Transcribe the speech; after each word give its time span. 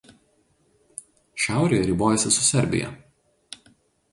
Šiaurėje 1.43 1.83
ribojasi 1.91 2.33
su 2.39 2.47
Serbija. 2.47 2.91